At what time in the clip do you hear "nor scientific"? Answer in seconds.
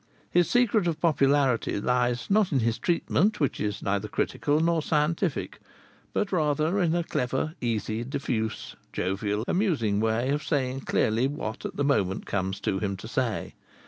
4.59-5.59